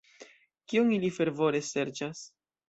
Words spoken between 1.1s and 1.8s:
fervore